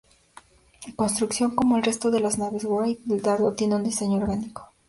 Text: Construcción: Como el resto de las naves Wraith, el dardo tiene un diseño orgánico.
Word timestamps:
Construcción: 0.95 1.53
Como 1.55 1.77
el 1.77 1.83
resto 1.83 2.09
de 2.09 2.21
las 2.21 2.39
naves 2.39 2.63
Wraith, 2.65 3.01
el 3.11 3.21
dardo 3.21 3.53
tiene 3.53 3.75
un 3.75 3.83
diseño 3.83 4.17
orgánico. 4.17 4.67